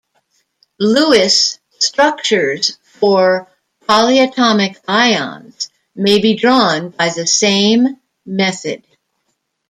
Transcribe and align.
Lewis 0.79 1.59
structures 1.77 2.79
for 2.93 3.47
polyatomic 3.87 4.75
ions 4.87 5.69
may 5.93 6.17
be 6.19 6.33
drawn 6.33 6.89
by 6.89 7.09
the 7.13 7.27
same 7.27 7.85
method. 8.25 8.83